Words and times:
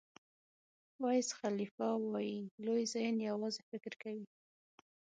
ویز 1.03 1.29
خالیفه 1.37 1.87
وایي 2.11 2.37
لوی 2.65 2.83
ذهن 2.93 3.15
یوازې 3.29 3.61
فکر 3.69 3.93
کوي. 4.01 4.25